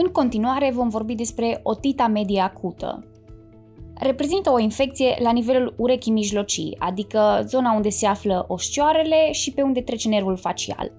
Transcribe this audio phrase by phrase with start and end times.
[0.00, 3.04] în continuare vom vorbi despre otita medie acută.
[3.94, 9.62] Reprezintă o infecție la nivelul urechii mijlocii, adică zona unde se află oșcioarele și pe
[9.62, 10.92] unde trece nervul facial.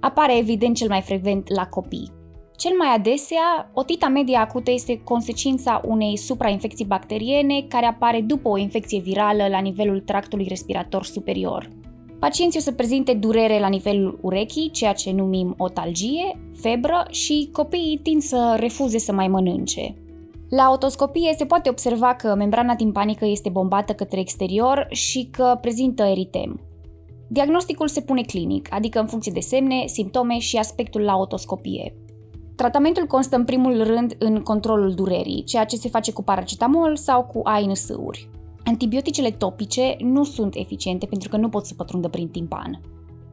[0.00, 2.12] Apare evident cel mai frecvent la copii.
[2.56, 8.58] Cel mai adesea, otita medie acută este consecința unei suprainfecții bacteriene care apare după o
[8.58, 11.68] infecție virală la nivelul tractului respirator superior.
[12.24, 18.00] Pacienții o să prezinte durere la nivelul urechii, ceea ce numim otalgie, febră și copiii
[18.02, 19.94] tind să refuze să mai mănânce.
[20.50, 26.02] La otoscopie se poate observa că membrana timpanică este bombată către exterior și că prezintă
[26.02, 26.60] eritem.
[27.28, 31.94] Diagnosticul se pune clinic, adică în funcție de semne, simptome și aspectul la otoscopie.
[32.56, 37.24] Tratamentul constă în primul rând în controlul durerii, ceea ce se face cu paracetamol sau
[37.24, 38.28] cu ANS-uri.
[38.64, 42.80] Antibioticele topice nu sunt eficiente pentru că nu pot să pătrundă prin timpan.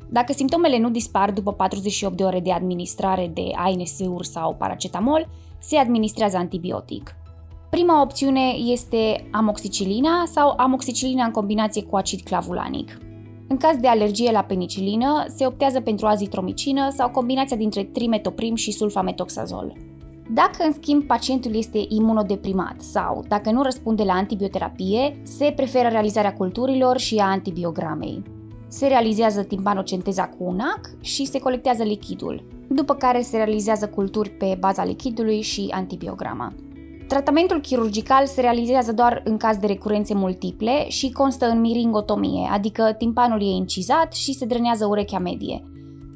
[0.09, 5.29] Dacă simptomele nu dispar după 48 de ore de administrare de ANS-uri sau paracetamol,
[5.59, 7.15] se administrează antibiotic.
[7.69, 12.97] Prima opțiune este amoxicilina sau amoxicilina în combinație cu acid clavulanic.
[13.47, 18.71] În caz de alergie la penicilină, se optează pentru azitromicină sau combinația dintre trimetoprim și
[18.71, 19.90] sulfametoxazol.
[20.33, 26.33] Dacă, în schimb, pacientul este imunodeprimat sau dacă nu răspunde la antibioterapie, se preferă realizarea
[26.33, 28.23] culturilor și a antibiogramei.
[28.67, 34.29] Se realizează timpanocenteza cu un ac și se colectează lichidul, după care se realizează culturi
[34.29, 36.53] pe baza lichidului și antibiograma.
[37.07, 42.95] Tratamentul chirurgical se realizează doar în caz de recurențe multiple și constă în miringotomie, adică
[42.97, 45.70] timpanul e incizat și se drenează urechea medie,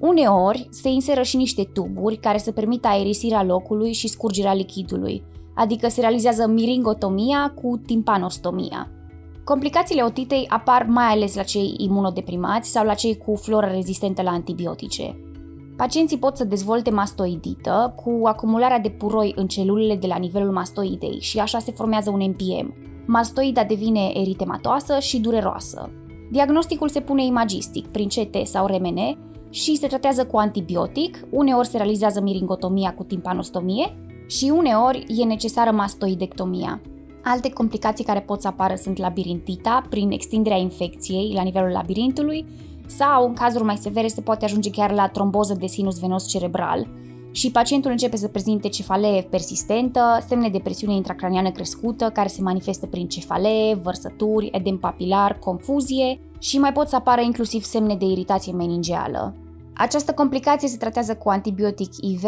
[0.07, 5.23] Uneori se inseră și niște tuburi care să permită aerisirea locului și scurgerea lichidului,
[5.55, 8.89] adică se realizează miringotomia cu timpanostomia.
[9.43, 14.29] Complicațiile otitei apar mai ales la cei imunodeprimați sau la cei cu floră rezistentă la
[14.29, 15.19] antibiotice.
[15.77, 21.17] Pacienții pot să dezvolte mastoidită cu acumularea de puroi în celulele de la nivelul mastoidei
[21.19, 22.73] și așa se formează un MPM.
[23.05, 25.89] Mastoida devine eritematoasă și dureroasă.
[26.31, 29.17] Diagnosticul se pune imagistic, prin CT sau RMN,
[29.55, 35.71] și se tratează cu antibiotic, uneori se realizează miringotomia cu timpanostomie și uneori e necesară
[35.71, 36.81] mastoidectomia.
[37.23, 42.45] Alte complicații care pot să apară sunt labirintita, prin extinderea infecției la nivelul labirintului,
[42.85, 46.87] sau, în cazuri mai severe, se poate ajunge chiar la tromboză de sinus venos cerebral
[47.31, 52.85] și pacientul începe să prezinte cefalee persistentă, semne de presiune intracraniană crescută care se manifestă
[52.85, 58.53] prin cefalee, vărsături, edem papilar, confuzie și mai pot să apară inclusiv semne de iritație
[58.53, 59.35] meningeală.
[59.77, 62.23] Această complicație se tratează cu antibiotic IV,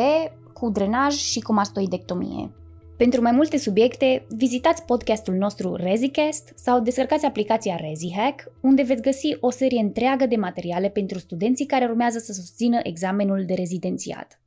[0.53, 2.52] cu drenaj și cu mastoidectomie.
[2.97, 9.38] Pentru mai multe subiecte, vizitați podcastul nostru ReziCast sau descărcați aplicația ReziHack, unde veți găsi
[9.40, 14.40] o serie întreagă de materiale pentru studenții care urmează să susțină examenul de rezidențiat.